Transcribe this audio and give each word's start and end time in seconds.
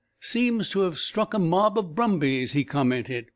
"Seems 0.21 0.67
to 0.69 0.79
have 0.79 0.97
struck 0.97 1.35
a 1.35 1.37
mob 1.37 1.77
of 1.77 1.93
brumbies," 1.93 2.53
he 2.53 2.63
commented. 2.63 3.27